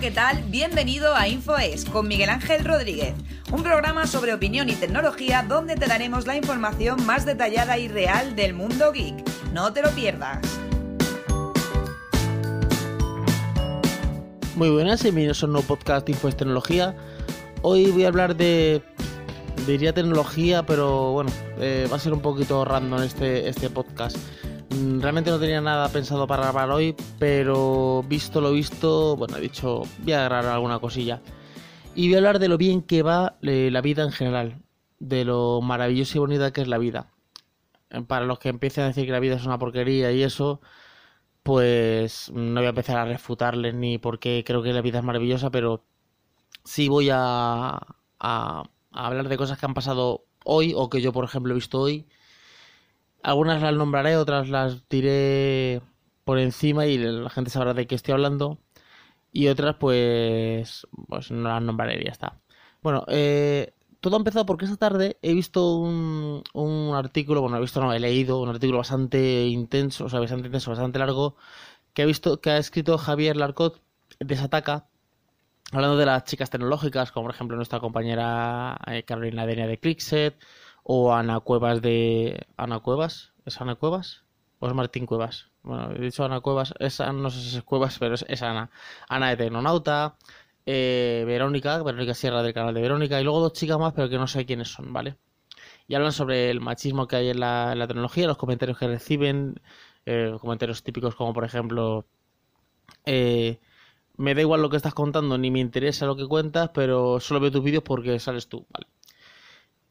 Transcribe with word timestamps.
¿qué 0.00 0.10
tal? 0.10 0.42
Bienvenido 0.44 1.14
a 1.14 1.28
InfoES 1.28 1.84
con 1.84 2.08
Miguel 2.08 2.30
Ángel 2.30 2.64
Rodríguez, 2.64 3.12
un 3.52 3.62
programa 3.62 4.06
sobre 4.06 4.32
opinión 4.32 4.70
y 4.70 4.72
tecnología 4.72 5.44
donde 5.46 5.76
te 5.76 5.86
daremos 5.86 6.26
la 6.26 6.36
información 6.36 7.04
más 7.04 7.26
detallada 7.26 7.76
y 7.76 7.86
real 7.86 8.34
del 8.34 8.54
mundo 8.54 8.92
geek. 8.92 9.22
No 9.52 9.74
te 9.74 9.82
lo 9.82 9.90
pierdas. 9.90 10.38
Muy 14.56 14.70
buenas 14.70 15.02
y 15.02 15.04
bienvenidos 15.04 15.42
a 15.42 15.46
un 15.46 15.52
nuevo 15.52 15.66
podcast 15.66 16.06
de 16.06 16.12
InfoES 16.12 16.36
Tecnología. 16.36 16.96
Hoy 17.60 17.90
voy 17.90 18.04
a 18.04 18.08
hablar 18.08 18.36
de, 18.36 18.82
diría 19.66 19.92
tecnología, 19.92 20.64
pero 20.64 21.12
bueno, 21.12 21.30
eh, 21.58 21.86
va 21.92 21.96
a 21.96 22.00
ser 22.00 22.14
un 22.14 22.22
poquito 22.22 22.64
random 22.64 23.02
este, 23.02 23.50
este 23.50 23.68
podcast. 23.68 24.16
Mm, 24.70 25.00
realmente 25.00 25.30
no 25.30 25.38
tenía 25.40 25.60
nada 25.60 25.88
pensado 25.88 26.26
para 26.26 26.44
grabar 26.44 26.70
hoy, 26.70 26.94
pero 27.18 28.04
visto 28.08 28.40
lo 28.40 28.52
visto, 28.52 29.16
bueno, 29.16 29.36
he 29.36 29.40
dicho, 29.40 29.82
voy 29.98 30.12
a 30.12 30.24
grabar 30.24 30.46
alguna 30.46 30.78
cosilla. 30.78 31.20
Y 31.94 32.08
voy 32.08 32.14
a 32.14 32.18
hablar 32.18 32.38
de 32.38 32.48
lo 32.48 32.56
bien 32.58 32.82
que 32.82 33.02
va 33.02 33.36
eh, 33.42 33.70
la 33.72 33.80
vida 33.80 34.04
en 34.04 34.12
general, 34.12 34.62
de 35.00 35.24
lo 35.24 35.60
maravillosa 35.60 36.18
y 36.18 36.20
bonita 36.20 36.52
que 36.52 36.62
es 36.62 36.68
la 36.68 36.78
vida. 36.78 37.10
Eh, 37.90 38.02
para 38.02 38.26
los 38.26 38.38
que 38.38 38.48
empiecen 38.50 38.84
a 38.84 38.88
decir 38.88 39.06
que 39.06 39.12
la 39.12 39.20
vida 39.20 39.36
es 39.36 39.46
una 39.46 39.58
porquería 39.58 40.12
y 40.12 40.22
eso, 40.22 40.60
pues 41.42 42.30
no 42.32 42.60
voy 42.60 42.66
a 42.66 42.70
empezar 42.70 42.98
a 42.98 43.04
refutarles 43.04 43.74
ni 43.74 43.98
porque 43.98 44.44
creo 44.46 44.62
que 44.62 44.72
la 44.72 44.82
vida 44.82 44.98
es 45.00 45.04
maravillosa, 45.04 45.50
pero 45.50 45.84
sí 46.64 46.88
voy 46.88 47.08
a, 47.12 47.80
hablar 48.92 49.28
de 49.28 49.36
cosas 49.36 49.58
que 49.58 49.66
han 49.66 49.74
pasado 49.74 50.24
hoy 50.44 50.74
o 50.76 50.90
que 50.90 51.00
yo, 51.02 51.12
por 51.12 51.24
ejemplo, 51.24 51.52
he 51.52 51.54
visto 51.56 51.80
hoy 51.80 52.06
algunas 53.22 53.62
las 53.62 53.74
nombraré, 53.74 54.16
otras 54.16 54.48
las 54.48 54.88
diré 54.88 55.82
por 56.24 56.38
encima 56.38 56.86
y 56.86 56.98
la 56.98 57.30
gente 57.30 57.50
sabrá 57.50 57.74
de 57.74 57.86
qué 57.86 57.94
estoy 57.94 58.12
hablando. 58.12 58.58
Y 59.32 59.48
otras, 59.48 59.76
pues, 59.76 60.86
pues 61.08 61.30
no 61.30 61.48
las 61.48 61.62
nombraré 61.62 62.00
y 62.00 62.04
ya 62.04 62.10
está. 62.12 62.40
Bueno, 62.82 63.04
eh, 63.08 63.74
todo 64.00 64.16
ha 64.16 64.18
empezado 64.18 64.46
porque 64.46 64.64
esta 64.64 64.76
tarde 64.76 65.18
he 65.22 65.34
visto 65.34 65.76
un, 65.76 66.42
un 66.54 66.94
artículo, 66.94 67.42
bueno, 67.42 67.58
he 67.58 67.60
visto, 67.60 67.80
no, 67.80 67.92
he 67.92 68.00
leído 68.00 68.40
un 68.40 68.48
artículo 68.48 68.78
bastante 68.78 69.46
intenso, 69.46 70.06
o 70.06 70.08
sea, 70.08 70.20
bastante 70.20 70.46
intenso, 70.46 70.70
bastante 70.70 70.98
largo, 70.98 71.36
que 71.94 72.02
ha 72.02 72.06
visto, 72.06 72.40
que 72.40 72.50
ha 72.50 72.58
escrito 72.58 72.98
Javier 72.98 73.36
Larcot 73.36 73.82
de 74.18 74.36
Sataka, 74.36 74.88
hablando 75.72 75.96
de 75.96 76.06
las 76.06 76.24
chicas 76.24 76.50
tecnológicas, 76.50 77.12
como 77.12 77.26
por 77.26 77.34
ejemplo 77.34 77.56
nuestra 77.56 77.80
compañera 77.80 78.78
eh, 78.86 79.04
Carolina 79.04 79.46
Denia 79.46 79.66
de 79.66 79.78
Clickset, 79.78 80.36
o 80.82 81.12
Ana 81.12 81.40
Cuevas 81.40 81.82
de... 81.82 82.46
¿Ana 82.56 82.80
Cuevas? 82.80 83.32
¿Es 83.44 83.60
Ana 83.60 83.74
Cuevas? 83.74 84.24
¿O 84.58 84.68
es 84.68 84.74
Martín 84.74 85.06
Cuevas? 85.06 85.50
Bueno, 85.62 85.92
he 85.92 86.00
dicho 86.00 86.24
Ana 86.24 86.40
Cuevas, 86.40 86.74
es, 86.78 87.00
no 87.00 87.30
sé 87.30 87.40
si 87.40 87.56
es 87.56 87.62
Cuevas, 87.62 87.98
pero 87.98 88.14
es, 88.14 88.42
Ana. 88.42 88.70
Ana 89.08 89.30
de 89.30 89.36
Tecnonauta, 89.36 90.16
eh, 90.66 91.24
Verónica, 91.26 91.82
Verónica 91.82 92.14
Sierra 92.14 92.42
del 92.42 92.54
canal 92.54 92.74
de 92.74 92.80
Verónica, 92.82 93.20
y 93.20 93.24
luego 93.24 93.40
dos 93.40 93.52
chicas 93.52 93.78
más, 93.78 93.92
pero 93.92 94.08
que 94.08 94.18
no 94.18 94.26
sé 94.26 94.46
quiénes 94.46 94.68
son, 94.68 94.92
¿vale? 94.92 95.16
Y 95.88 95.94
hablan 95.94 96.12
sobre 96.12 96.50
el 96.50 96.60
machismo 96.60 97.08
que 97.08 97.16
hay 97.16 97.30
en 97.30 97.40
la, 97.40 97.74
tecnología, 97.88 98.26
los 98.26 98.38
comentarios 98.38 98.78
que 98.78 98.88
reciben, 98.88 99.60
eh, 100.06 100.36
comentarios 100.40 100.82
típicos 100.82 101.14
como 101.14 101.32
por 101.34 101.44
ejemplo... 101.44 102.06
Eh, 103.06 103.60
me 104.16 104.34
da 104.34 104.42
igual 104.42 104.60
lo 104.60 104.68
que 104.68 104.76
estás 104.76 104.92
contando, 104.94 105.38
ni 105.38 105.50
me 105.50 105.60
interesa 105.60 106.04
lo 106.06 106.16
que 106.16 106.26
cuentas, 106.28 106.70
pero 106.74 107.20
solo 107.20 107.40
veo 107.40 107.50
tus 107.50 107.64
vídeos 107.64 107.82
porque 107.82 108.18
sales 108.18 108.48
tú, 108.48 108.66
¿vale? 108.70 108.86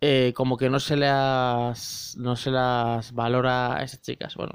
Eh, 0.02 0.34
como 0.36 0.56
que 0.58 0.70
no 0.70 0.80
se 0.80 0.96
las 0.96 2.16
no 2.18 2.36
se 2.38 2.52
las 2.52 3.14
valora 3.14 3.78
a 3.78 3.84
esas 3.84 4.02
chicas. 4.02 4.36
Bueno, 4.36 4.54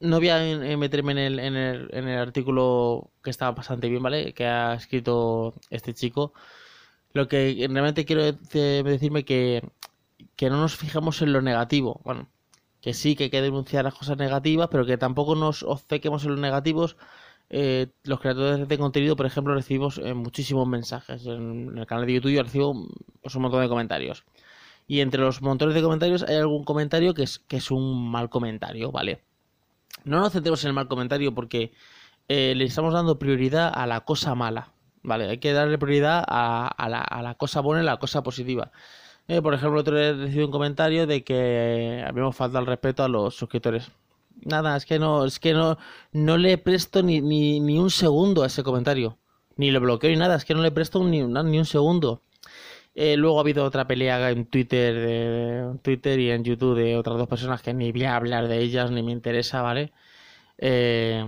no 0.00 0.18
voy 0.18 0.28
a 0.30 0.38
meterme 0.76 1.12
en 1.12 1.18
el, 1.18 1.38
en 1.40 1.56
el, 1.56 1.88
en 1.92 2.08
el 2.08 2.18
artículo 2.18 3.10
que 3.22 3.30
está 3.30 3.50
bastante 3.52 3.88
bien, 3.88 4.02
¿vale? 4.02 4.32
Que 4.34 4.46
ha 4.46 4.74
escrito 4.74 5.54
este 5.70 5.94
chico. 5.94 6.32
Lo 7.12 7.28
que 7.28 7.66
realmente 7.70 8.04
quiero 8.04 8.32
decirme 8.32 9.24
que, 9.24 9.62
que 10.36 10.50
no 10.50 10.60
nos 10.60 10.76
fijamos 10.76 11.22
en 11.22 11.32
lo 11.32 11.42
negativo. 11.42 12.00
Bueno, 12.04 12.28
que 12.80 12.94
sí 12.94 13.16
que 13.16 13.24
hay 13.24 13.30
que 13.30 13.42
denunciar 13.42 13.84
las 13.84 13.94
cosas 13.94 14.18
negativas, 14.18 14.68
pero 14.70 14.86
que 14.86 14.96
tampoco 14.98 15.34
nos 15.36 15.62
obcequemos 15.62 16.24
en 16.24 16.32
los 16.32 16.40
negativos. 16.40 16.96
Eh, 17.50 17.88
los 18.04 18.20
creadores 18.20 18.68
de 18.68 18.78
contenido, 18.78 19.16
por 19.16 19.26
ejemplo, 19.26 19.54
recibimos 19.54 19.98
eh, 19.98 20.14
muchísimos 20.14 20.68
mensajes. 20.68 21.26
En, 21.26 21.76
el 21.78 21.86
canal 21.86 22.06
de 22.06 22.14
YouTube 22.14 22.32
yo 22.32 22.42
recibo 22.44 22.88
pues, 23.22 23.34
un 23.34 23.42
montón 23.42 23.62
de 23.62 23.68
comentarios 23.68 24.24
y 24.90 25.02
entre 25.02 25.20
los 25.20 25.40
montones 25.40 25.76
de 25.76 25.82
comentarios 25.82 26.24
hay 26.24 26.34
algún 26.34 26.64
comentario 26.64 27.14
que 27.14 27.22
es, 27.22 27.38
que 27.38 27.58
es 27.58 27.70
un 27.70 28.10
mal 28.10 28.28
comentario, 28.28 28.90
¿vale? 28.90 29.20
No 30.02 30.18
nos 30.18 30.32
centremos 30.32 30.64
en 30.64 30.70
el 30.70 30.74
mal 30.74 30.88
comentario 30.88 31.32
porque 31.32 31.72
eh, 32.26 32.54
le 32.56 32.64
estamos 32.64 32.92
dando 32.92 33.16
prioridad 33.16 33.70
a 33.72 33.86
la 33.86 34.00
cosa 34.00 34.34
mala, 34.34 34.72
¿vale? 35.04 35.28
Hay 35.28 35.38
que 35.38 35.52
darle 35.52 35.78
prioridad 35.78 36.24
a, 36.26 36.88
la, 36.88 37.34
cosa 37.34 37.60
buena 37.60 37.84
y 37.84 37.86
a 37.86 37.92
la 37.92 37.98
cosa 37.98 38.24
positiva. 38.24 38.72
Eh, 39.28 39.40
por 39.40 39.54
ejemplo, 39.54 39.78
otro 39.78 39.96
día 39.96 40.12
recibido 40.12 40.46
un 40.46 40.52
comentario 40.52 41.06
de 41.06 41.22
que 41.22 42.04
habíamos 42.04 42.34
faltado 42.34 42.58
el 42.58 42.66
respeto 42.66 43.04
a 43.04 43.08
los 43.08 43.36
suscriptores. 43.36 43.92
Nada, 44.42 44.76
es 44.76 44.86
que 44.86 44.98
no, 44.98 45.24
es 45.24 45.38
que 45.38 45.52
no, 45.52 45.78
no 46.10 46.36
le 46.36 46.58
presto 46.58 47.04
ni, 47.04 47.20
ni, 47.20 47.60
ni 47.60 47.78
un 47.78 47.90
segundo 47.90 48.42
a 48.42 48.48
ese 48.48 48.64
comentario. 48.64 49.18
Ni 49.54 49.70
lo 49.70 49.78
bloqueo 49.78 50.10
ni 50.10 50.16
nada, 50.16 50.34
es 50.34 50.44
que 50.44 50.54
no 50.56 50.62
le 50.62 50.72
presto 50.72 51.04
ni, 51.04 51.22
ni 51.22 51.58
un 51.60 51.64
segundo. 51.64 52.22
Eh, 53.02 53.16
luego 53.16 53.38
ha 53.38 53.40
habido 53.40 53.64
otra 53.64 53.86
pelea 53.86 54.30
en 54.30 54.44
Twitter, 54.44 54.94
de, 54.94 55.78
Twitter 55.82 56.20
y 56.20 56.30
en 56.30 56.44
YouTube 56.44 56.76
de 56.76 56.98
otras 56.98 57.16
dos 57.16 57.28
personas 57.28 57.62
que 57.62 57.72
ni 57.72 57.92
voy 57.92 58.04
a 58.04 58.14
hablar 58.14 58.46
de 58.46 58.58
ellas 58.58 58.90
ni 58.90 59.02
me 59.02 59.10
interesa, 59.12 59.62
¿vale? 59.62 59.90
Eh, 60.58 61.24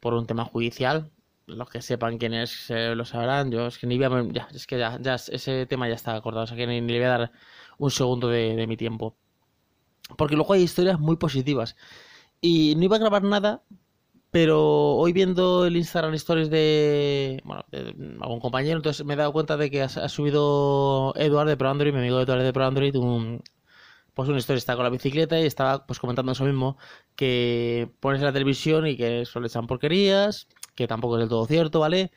por 0.00 0.14
un 0.14 0.26
tema 0.26 0.44
judicial. 0.44 1.10
Los 1.46 1.70
que 1.70 1.82
sepan 1.82 2.18
quién 2.18 2.34
es 2.34 2.70
eh, 2.70 2.94
lo 2.94 3.04
sabrán. 3.04 3.50
Yo 3.50 3.66
es 3.66 3.78
que 3.78 3.88
ni 3.88 3.98
voy 3.98 4.06
a, 4.06 4.32
ya, 4.32 4.48
es 4.54 4.66
que 4.68 4.78
ya, 4.78 4.98
ya 5.00 5.16
ese 5.16 5.66
tema 5.66 5.88
ya 5.88 5.96
está 5.96 6.14
acordado, 6.14 6.44
o 6.44 6.46
sea 6.46 6.56
que 6.56 6.68
ni, 6.68 6.80
le 6.80 6.98
voy 6.98 7.06
a 7.06 7.08
dar 7.08 7.32
un 7.78 7.90
segundo 7.90 8.28
de, 8.28 8.54
de 8.56 8.66
mi 8.68 8.76
tiempo. 8.76 9.16
Porque 10.16 10.36
luego 10.36 10.54
hay 10.54 10.62
historias 10.62 11.00
muy 11.00 11.16
positivas. 11.16 11.76
Y 12.40 12.76
no 12.76 12.84
iba 12.84 12.96
a 12.96 13.00
grabar 13.00 13.24
nada 13.24 13.62
pero 14.30 14.94
hoy 14.96 15.12
viendo 15.12 15.64
el 15.66 15.76
Instagram 15.76 16.14
Stories 16.14 16.50
de, 16.50 17.40
bueno, 17.44 17.64
algún 18.20 18.40
compañero, 18.40 18.76
entonces 18.76 19.04
me 19.06 19.14
he 19.14 19.16
dado 19.16 19.32
cuenta 19.32 19.56
de 19.56 19.70
que 19.70 19.82
ha, 19.82 20.08
subido 20.08 21.14
Eduard 21.16 21.48
de 21.48 21.56
Pro 21.56 21.70
Android, 21.70 21.92
mi 21.92 22.00
amigo 22.00 22.20
Eduard 22.20 22.42
de 22.42 22.52
Pro 22.52 22.66
Android, 22.66 22.94
un, 22.96 23.42
pues 24.14 24.28
una 24.28 24.38
historia 24.38 24.58
está 24.58 24.74
con 24.76 24.84
la 24.84 24.90
bicicleta 24.90 25.40
y 25.40 25.46
estaba 25.46 25.86
pues 25.86 25.98
comentando 25.98 26.32
eso 26.32 26.44
mismo, 26.44 26.76
que 27.16 27.90
pones 28.00 28.20
la 28.20 28.32
televisión 28.32 28.86
y 28.86 28.96
que 28.96 29.24
solo 29.24 29.46
echan 29.46 29.66
porquerías, 29.66 30.48
que 30.74 30.86
tampoco 30.88 31.16
es 31.16 31.20
del 31.20 31.28
todo 31.30 31.46
cierto, 31.46 31.80
¿vale? 31.80 32.10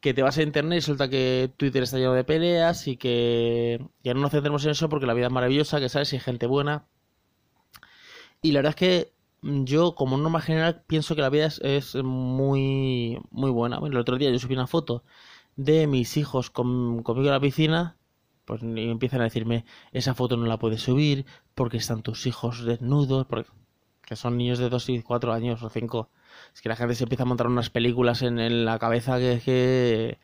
Que 0.00 0.14
te 0.14 0.22
vas 0.22 0.38
a 0.38 0.42
internet 0.42 0.78
y 0.78 0.80
resulta 0.80 1.08
que 1.08 1.52
Twitter 1.56 1.84
está 1.84 1.98
lleno 1.98 2.12
de 2.14 2.24
peleas 2.24 2.88
y 2.88 2.96
que 2.96 3.80
ya 4.02 4.14
no 4.14 4.20
nos 4.20 4.32
centremos 4.32 4.64
en 4.64 4.72
eso 4.72 4.88
porque 4.88 5.06
la 5.06 5.14
vida 5.14 5.26
es 5.28 5.32
maravillosa, 5.32 5.80
que 5.80 5.88
sabes, 5.88 6.12
y 6.12 6.16
hay 6.16 6.20
gente 6.20 6.46
buena. 6.46 6.86
Y 8.42 8.52
la 8.52 8.58
verdad 8.58 8.70
es 8.70 8.76
que 8.76 9.13
yo, 9.44 9.94
como 9.94 10.16
norma 10.16 10.40
general, 10.40 10.82
pienso 10.86 11.14
que 11.14 11.22
la 11.22 11.30
vida 11.30 11.46
es, 11.46 11.94
muy, 11.96 13.18
muy 13.30 13.50
buena. 13.50 13.78
El 13.84 13.96
otro 13.96 14.16
día 14.16 14.30
yo 14.30 14.38
subí 14.38 14.54
una 14.54 14.66
foto 14.66 15.04
de 15.56 15.86
mis 15.86 16.16
hijos 16.16 16.50
con, 16.50 17.02
conmigo 17.02 17.28
en 17.28 17.34
la 17.34 17.40
piscina, 17.40 17.96
pues 18.44 18.62
y 18.62 18.90
empiezan 18.90 19.20
a 19.20 19.24
decirme, 19.24 19.64
esa 19.92 20.14
foto 20.14 20.36
no 20.36 20.46
la 20.46 20.58
puedes 20.58 20.82
subir 20.82 21.26
porque 21.54 21.76
están 21.78 22.02
tus 22.02 22.26
hijos 22.26 22.64
desnudos, 22.64 23.26
porque 23.26 23.50
que 24.02 24.16
son 24.16 24.36
niños 24.36 24.58
de 24.58 24.68
2 24.68 24.88
y 24.90 25.02
4 25.02 25.32
años 25.32 25.62
o 25.62 25.68
5. 25.70 26.10
Es 26.54 26.60
que 26.60 26.68
la 26.68 26.76
gente 26.76 26.94
se 26.94 27.04
empieza 27.04 27.22
a 27.24 27.26
montar 27.26 27.46
unas 27.46 27.70
películas 27.70 28.22
en, 28.22 28.64
la 28.64 28.78
cabeza 28.78 29.18
que 29.18 29.32
es 29.34 29.44
que 29.44 30.18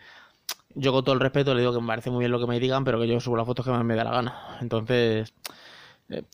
yo 0.75 0.93
con 0.93 1.05
todo 1.05 1.15
el 1.15 1.21
respeto 1.21 1.55
le 1.55 1.61
digo 1.61 1.73
que 1.75 1.81
me 1.81 1.87
parece 1.87 2.11
muy 2.11 2.21
bien 2.21 2.33
lo 2.33 2.41
que 2.41 2.47
me 2.47 2.61
digan, 2.61 2.85
pero 2.85 3.01
que 3.01 3.09
yo 3.09 3.21
subo 3.21 3.37
las 3.37 3.47
fotos 3.47 3.65
que 3.67 3.73
me 3.73 3.97
da 3.97 4.05
la 4.05 4.11
gana. 4.13 4.59
Entonces, 4.61 5.35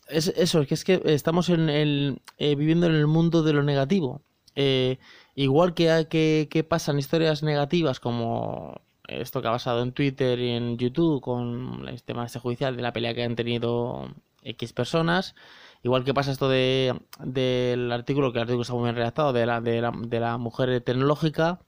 es 0.07 0.27
eso, 0.35 0.61
es 0.61 0.67
que 0.67 0.73
es 0.73 0.83
que 0.83 1.01
estamos 1.05 1.49
en 1.49 1.69
el, 1.69 2.21
eh, 2.37 2.55
viviendo 2.55 2.87
en 2.87 2.95
el 2.95 3.07
mundo 3.07 3.43
de 3.43 3.53
lo 3.53 3.63
negativo. 3.63 4.21
Eh, 4.55 4.97
igual 5.35 5.73
que, 5.73 6.07
que, 6.09 6.47
que, 6.49 6.63
pasan 6.63 6.97
historias 6.97 7.43
negativas 7.43 7.99
como 7.99 8.81
esto 9.07 9.41
que 9.41 9.47
ha 9.47 9.51
pasado 9.51 9.83
en 9.83 9.93
Twitter 9.93 10.39
y 10.39 10.49
en 10.51 10.77
YouTube 10.77 11.21
con 11.21 11.87
el 11.87 12.01
tema 12.03 12.25
este 12.25 12.39
judicial 12.39 12.75
de 12.75 12.81
la 12.81 12.91
pelea 12.91 13.13
que 13.13 13.23
han 13.23 13.35
tenido 13.35 14.13
X 14.41 14.73
personas, 14.73 15.35
igual 15.83 16.03
que 16.03 16.13
pasa 16.13 16.31
esto 16.31 16.49
de 16.49 16.99
del 17.19 17.91
artículo, 17.91 18.31
que 18.31 18.39
el 18.39 18.43
artículo 18.43 18.63
está 18.63 18.73
muy 18.73 18.83
bien 18.83 18.95
redactado, 18.95 19.33
de 19.33 19.45
la, 19.45 19.61
de 19.61 19.81
la, 19.81 19.91
de 19.95 20.19
la 20.19 20.37
mujer 20.37 20.81
tecnológica, 20.81 21.59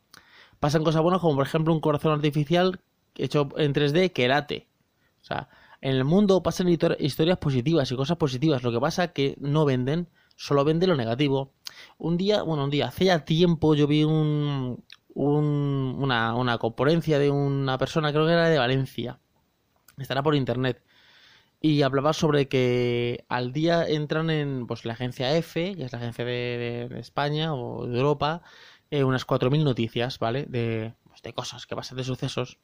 pasan 0.60 0.84
cosas 0.84 1.02
buenas 1.02 1.22
como 1.22 1.36
por 1.36 1.46
ejemplo 1.46 1.74
un 1.74 1.82
corazón 1.82 2.14
artificial 2.14 2.82
hecho 3.16 3.50
en 3.58 3.74
3D 3.74 4.12
que 4.14 4.28
late. 4.28 4.68
O 5.22 5.26
sea, 5.26 5.50
en 5.82 5.96
el 5.96 6.04
mundo 6.04 6.44
pasan 6.44 6.68
historias 6.68 7.38
positivas 7.38 7.92
y 7.92 7.96
cosas 7.96 8.18
positivas. 8.18 8.64
Lo 8.64 8.72
que 8.72 8.80
pasa 8.80 9.14
que 9.14 9.36
no 9.40 9.66
venden, 9.66 10.10
solo 10.36 10.66
venden 10.66 10.90
lo 10.90 10.96
negativo. 10.96 11.54
Un 11.98 12.18
día, 12.18 12.44
bueno, 12.44 12.66
un 12.66 12.70
día, 12.70 12.88
hace 12.88 13.06
ya 13.06 13.24
tiempo 13.24 13.76
yo 13.76 13.88
vi 13.88 14.04
un, 14.04 14.84
una, 15.14 16.36
una 16.36 16.58
de 16.58 17.32
una 17.32 17.78
persona, 17.78 18.12
creo 18.12 18.26
que 18.26 18.34
era 18.34 18.50
de 18.50 18.58
Valencia. 18.58 19.20
Estará 19.98 20.24
por 20.24 20.36
internet. 20.36 20.84
Y 21.62 21.82
hablaba 21.82 22.14
sobre 22.14 22.48
que 22.48 23.26
al 23.28 23.52
día 23.52 23.86
entran 23.88 24.30
en 24.30 24.66
pues 24.68 24.86
la 24.86 24.94
agencia 24.94 25.36
F, 25.36 25.76
que 25.76 25.84
es 25.84 25.92
la 25.92 26.00
agencia 26.00 26.24
de, 26.26 26.90
España 27.00 27.54
o 27.54 27.86
de 27.86 27.98
Europa, 27.98 28.42
eh, 28.92 29.04
unas 29.04 29.28
4.000 29.28 29.64
noticias, 29.64 30.20
¿vale? 30.20 30.46
De 30.48 30.94
pues, 31.10 31.22
de 31.22 31.34
cosas 31.34 31.66
que 31.66 31.76
pasan, 31.76 31.98
de 31.98 32.06
sucesos. 32.06 32.60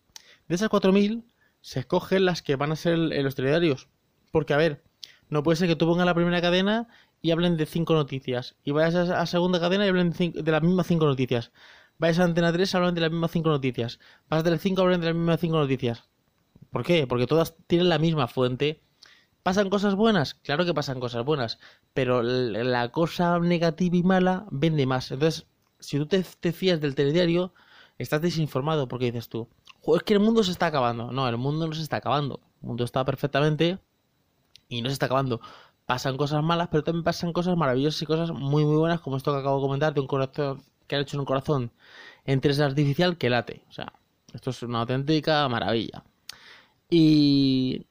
De 0.48 0.56
esas 0.56 0.70
4.000 0.70 1.24
se 1.66 1.80
escogen 1.80 2.26
las 2.26 2.44
que 2.44 2.58
van 2.58 2.72
a 2.72 2.76
ser 2.76 2.96
los 2.96 3.34
telediarios. 3.34 3.90
Porque, 4.32 4.54
a 4.54 4.58
ver, 4.58 4.84
no 5.30 5.42
puede 5.42 5.56
ser 5.56 5.68
que 5.68 5.76
tú 5.76 5.88
pongas 5.88 6.06
la 6.06 6.14
primera 6.14 6.40
cadena 6.40 6.88
y 7.24 7.32
hablen 7.32 7.58
de 7.58 7.66
cinco 7.66 7.96
noticias. 7.96 8.56
Y 8.64 8.70
vayas 8.70 8.94
a 8.94 9.06
la 9.06 9.26
segunda 9.26 9.60
cadena 9.60 9.84
y 9.84 9.90
hablen 9.90 10.12
de, 10.12 10.52
las 10.52 10.62
mismas 10.62 10.86
cinco 10.86 11.08
noticias. 11.08 11.52
Vayas 11.98 12.20
a 12.20 12.26
Antena 12.26 12.54
3 12.54 12.72
y 12.72 12.78
hablan 12.78 12.94
de 12.94 13.02
las 13.02 13.10
mismas 13.10 13.32
cinco 13.32 13.50
noticias. 13.50 14.00
Vas 14.30 14.42
a 14.42 14.44
Tele 14.44 14.60
5 14.60 14.80
y 14.80 14.84
hablan 14.84 15.02
de 15.02 15.08
las 15.08 15.16
mismas 15.16 15.40
cinco 15.40 15.58
noticias. 15.58 16.04
¿Por 16.70 16.84
qué? 16.84 17.08
Porque 17.08 17.26
todas 17.26 17.56
tienen 17.66 17.90
la 17.90 17.98
misma 17.98 18.28
fuente. 18.28 18.84
¿Pasan 19.42 19.72
cosas 19.72 19.96
buenas? 19.96 20.36
Claro 20.36 20.66
que 20.66 20.74
pasan 20.76 21.00
cosas 21.00 21.26
buenas. 21.26 21.58
Pero 21.96 22.22
la 22.22 22.92
cosa 22.92 23.40
negativa 23.40 23.98
y 23.98 24.04
mala 24.04 24.46
vende 24.52 24.86
más. 24.86 25.10
Entonces, 25.10 25.48
si 25.80 25.98
tú 25.98 26.06
te, 26.06 26.24
te 26.40 26.52
fías 26.52 26.80
del 26.80 26.94
telediario, 26.94 27.56
estás 27.98 28.22
desinformado 28.22 28.88
porque 28.88 29.06
dices 29.06 29.30
tú, 29.30 29.50
es 29.88 30.04
que 30.04 30.14
el 30.14 30.20
mundo 30.20 30.44
se 30.44 30.52
está 30.52 30.68
acabando. 30.68 31.12
No, 31.12 31.28
el 31.28 31.38
mundo 31.38 31.68
no 31.68 31.74
se 31.74 31.84
está 31.84 31.98
acabando. 31.98 32.40
El 32.62 32.68
mundo 32.68 32.84
está 32.84 33.06
perfectamente 33.06 33.80
y 34.70 34.82
no 34.82 34.90
se 34.90 34.94
está 34.94 35.06
acabando. 35.08 35.42
Pasan 35.86 36.18
cosas 36.18 36.44
malas, 36.44 36.70
pero 36.72 36.84
también 36.84 37.04
pasan 37.04 37.34
cosas 37.34 37.56
maravillosas 37.56 38.02
y 38.02 38.06
cosas 38.06 38.32
muy 38.32 38.66
muy 38.66 38.76
buenas, 38.78 39.02
como 39.02 39.18
esto 39.18 39.32
que 39.32 39.40
acabo 39.40 39.58
de 39.58 39.62
comentar, 39.62 39.94
de 39.94 40.02
un 40.02 40.08
corazón 40.08 40.64
que 40.88 40.96
ha 40.96 41.00
hecho 41.00 41.20
un 41.20 41.26
corazón 41.26 41.72
en 42.26 42.42
3 42.42 42.60
artificial 42.62 43.18
que 43.18 43.30
late. 43.30 43.64
O 43.70 43.72
sea, 43.72 43.94
esto 44.34 44.50
es 44.50 44.64
una 44.64 44.82
auténtica 44.82 45.48
maravilla. 45.50 46.04
Y... 46.90 47.86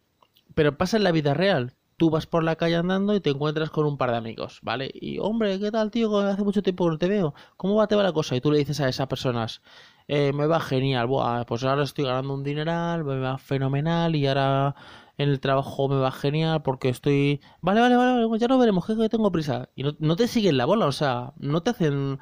Pero 0.54 0.76
pasa 0.76 0.96
en 0.96 1.04
la 1.04 1.12
vida 1.12 1.34
real. 1.34 1.74
Tú 1.96 2.10
vas 2.10 2.26
por 2.26 2.42
la 2.44 2.56
calle 2.56 2.76
andando 2.76 3.14
y 3.14 3.20
te 3.20 3.30
encuentras 3.30 3.70
con 3.70 3.86
un 3.86 3.96
par 3.96 4.10
de 4.10 4.16
amigos, 4.16 4.58
¿vale? 4.62 4.90
Y, 4.92 5.18
hombre, 5.18 5.58
¿qué 5.60 5.70
tal, 5.70 5.90
tío? 5.90 6.18
Hace 6.18 6.42
mucho 6.42 6.62
tiempo 6.62 6.84
que 6.86 6.90
no 6.90 6.98
te 6.98 7.08
veo. 7.08 7.34
¿Cómo 7.56 7.76
va, 7.76 7.86
te 7.86 7.94
va 7.94 8.02
la 8.02 8.12
cosa? 8.12 8.34
Y 8.36 8.40
tú 8.40 8.50
le 8.50 8.58
dices 8.58 8.80
a 8.80 8.88
esas 8.88 9.06
personas, 9.06 9.62
eh, 10.08 10.32
me 10.32 10.46
va 10.46 10.60
genial, 10.60 11.06
Buah, 11.06 11.44
pues 11.46 11.64
ahora 11.64 11.84
estoy 11.84 12.04
ganando 12.04 12.34
un 12.34 12.44
dineral, 12.44 13.04
me 13.04 13.18
va 13.18 13.38
fenomenal 13.38 14.14
y 14.16 14.26
ahora 14.26 14.74
en 15.16 15.28
el 15.30 15.40
trabajo 15.40 15.88
me 15.88 15.96
va 15.96 16.10
genial 16.12 16.62
porque 16.62 16.88
estoy... 16.88 17.40
Vale, 17.60 17.80
vale, 17.80 17.96
vale, 17.96 18.38
ya 18.38 18.48
no 18.48 18.58
veremos, 18.58 18.86
que 18.86 19.08
tengo 19.08 19.30
prisa. 19.32 19.68
Y 19.76 19.82
no, 19.84 19.96
no 19.98 20.16
te 20.16 20.28
siguen 20.28 20.56
la 20.56 20.66
bola, 20.66 20.86
o 20.86 20.92
sea, 20.92 21.32
no 21.38 21.62
te 21.62 21.70
hacen... 21.70 22.18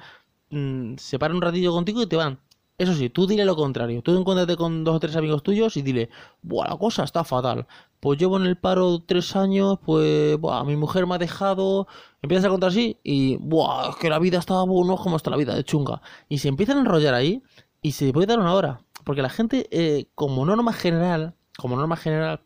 Mm, 0.51 0.97
se 0.99 1.19
paran 1.19 1.37
un 1.37 1.43
ratillo 1.43 1.73
contigo 1.73 2.03
y 2.03 2.07
te 2.07 2.17
van. 2.17 2.39
Eso 2.79 2.95
sí, 2.95 3.11
tú 3.11 3.27
dile 3.27 3.45
lo 3.45 3.57
contrario. 3.57 4.03
Tú 4.03 4.17
encuéntrate 4.19 4.57
con 4.57 4.85
dos 4.85 4.97
o 4.97 5.01
tres 5.01 5.15
amigos 5.17 5.43
tuyos 5.43 5.77
y 5.77 5.83
dile, 5.83 6.11
buah, 6.43 6.69
la 6.69 6.77
cosa 6.77 7.05
está 7.05 7.25
fatal. 7.25 7.67
Pues 8.01 8.19
llevo 8.19 8.37
en 8.39 8.47
el 8.47 8.57
paro 8.57 9.01
tres 9.07 9.37
años, 9.37 9.79
pues, 9.85 10.37
buah, 10.39 10.65
mi 10.65 10.77
mujer 10.77 11.07
me 11.07 11.15
ha 11.15 11.19
dejado. 11.19 11.87
Empiezas 12.23 12.47
a 12.47 12.49
contar 12.51 12.71
así 12.71 12.99
y, 13.03 13.37
buah, 13.37 13.91
es 13.91 13.97
que 13.97 14.11
la 14.11 14.19
vida 14.19 14.39
está, 14.39 14.63
bueno, 14.65 14.97
como 14.97 15.17
está 15.17 15.31
la 15.31 15.37
vida, 15.37 15.55
de 15.55 15.65
chunga. 15.65 16.03
Y 16.29 16.39
se 16.39 16.49
empiezan 16.49 16.79
a 16.79 16.81
enrollar 16.81 17.15
ahí 17.15 17.43
y 17.83 17.93
se 17.93 18.13
puede 18.13 18.27
dar 18.27 18.41
una 18.41 18.55
hora. 18.55 18.81
Porque 19.05 19.23
la 19.23 19.31
gente, 19.31 19.69
eh, 19.71 20.07
como 20.15 20.47
norma 20.47 20.73
general, 20.73 21.35
como 21.59 21.77
norma 21.77 21.97
general, 21.97 22.43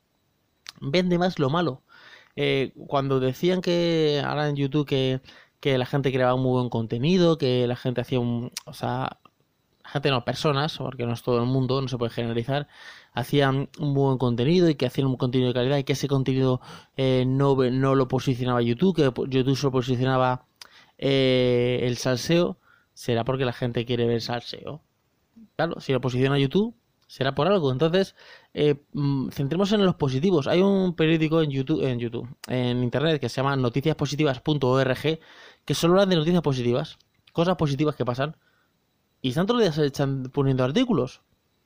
vende 0.81 1.19
más 1.19 1.39
lo 1.39 1.51
malo. 1.51 1.83
Eh, 2.37 2.73
cuando 2.87 3.21
decían 3.21 3.61
que 3.63 4.23
ahora 4.25 4.49
en 4.49 4.57
YouTube 4.57 4.87
que, 4.87 5.21
que 5.61 5.79
la 5.79 5.87
gente 5.87 6.13
creaba 6.13 6.35
un 6.35 6.43
muy 6.43 6.53
buen 6.53 6.71
contenido, 6.71 7.39
que 7.39 7.67
la 7.67 7.77
gente 7.77 8.01
hacía 8.01 8.21
un... 8.21 8.53
O 8.67 8.75
sea, 8.75 9.21
gente 9.87 10.11
no, 10.11 10.25
personas, 10.25 10.79
porque 10.79 11.07
no 11.07 11.13
es 11.13 11.23
todo 11.23 11.39
el 11.39 11.47
mundo, 11.47 11.81
no 11.81 11.89
se 11.89 11.99
puede 11.99 12.11
generalizar, 12.11 12.69
hacían 13.13 13.69
un 13.79 13.95
buen 13.95 14.19
contenido 14.19 14.69
y 14.69 14.75
que 14.75 14.87
hacían 14.87 15.07
un 15.07 15.17
contenido 15.17 15.49
de 15.49 15.55
calidad 15.55 15.79
y 15.79 15.85
que 15.85 15.95
ese 15.95 16.09
contenido 16.09 16.61
eh, 16.97 17.25
no, 17.27 17.57
no 17.71 17.95
lo 17.95 18.09
posicionaba 18.09 18.63
YouTube, 18.63 18.97
que 18.97 19.31
YouTube 19.31 19.57
solo 19.57 19.73
posicionaba 19.73 20.47
eh, 20.99 21.81
el 21.83 21.97
salseo, 21.99 22.59
será 22.95 23.25
porque 23.25 23.45
la 23.45 23.53
gente 23.53 23.85
quiere 23.87 24.07
ver 24.07 24.21
salseo. 24.23 24.83
Claro, 25.57 25.81
si 25.81 25.93
lo 25.93 26.01
posiciona 26.01 26.39
YouTube, 26.39 26.75
será 27.07 27.35
por 27.35 27.47
algo. 27.47 27.73
Entonces, 27.73 28.15
eh, 28.55 28.85
mm, 28.93 29.31
centremos 29.31 29.73
en 29.73 29.85
los 29.85 29.95
positivos. 29.95 30.47
Hay 30.47 30.63
un 30.63 30.95
periódico 30.95 31.43
en 31.43 31.51
YouTube, 31.51 31.83
en 31.85 31.99
YouTube, 31.99 32.29
en 32.49 32.83
internet 32.83 33.21
que 33.21 33.29
se 33.29 33.37
llama 33.37 33.57
noticiaspositivas.org 33.57 35.19
que 35.65 35.75
solo 35.75 35.95
habla 35.95 36.07
de 36.07 36.17
noticias 36.17 36.43
positivas, 36.43 36.99
cosas 37.33 37.57
positivas 37.57 37.97
que 37.97 38.05
pasan. 38.05 38.37
Y 39.21 39.31
están 39.31 39.47
todos 39.47 39.61
los 39.61 39.77
días 39.77 40.31
poniendo 40.33 40.65
artículos. 40.65 41.23